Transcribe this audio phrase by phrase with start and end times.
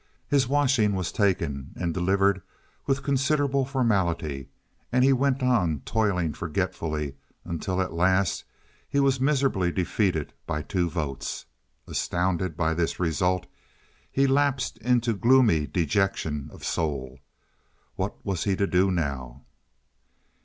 [0.27, 2.41] His washing was taken and delivered
[2.87, 4.49] with considerable formality,
[4.91, 8.43] and he went on toiling forgetfully, until at last
[8.89, 11.45] he was miserably defeated by two votes.
[11.85, 13.45] Astounded by this result,
[14.11, 17.19] he lapsed into gloomy dejection of soul.
[17.95, 19.43] What was he to do now?